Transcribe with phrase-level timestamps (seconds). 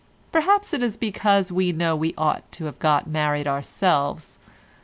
[0.31, 4.39] Perhaps it is because we know we ought to have got married ourselves.